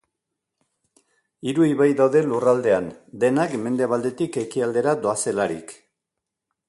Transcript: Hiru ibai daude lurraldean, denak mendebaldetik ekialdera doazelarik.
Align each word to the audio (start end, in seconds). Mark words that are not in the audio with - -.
Hiru 1.51 1.65
ibai 1.71 1.87
daude 1.99 2.23
lurraldean, 2.31 2.87
denak 3.25 3.53
mendebaldetik 3.67 4.41
ekialdera 4.45 4.97
doazelarik. 5.05 5.77